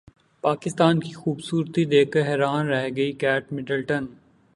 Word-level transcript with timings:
پاکستان 0.43 0.99
کی 0.99 1.11
خوبصورتی 1.13 1.83
دیکھ 1.85 2.11
کر 2.11 2.21
حیران 2.27 2.67
رہ 2.67 2.87
گئی 2.95 3.11
کیٹ 3.21 3.53
مڈلٹن 3.53 4.05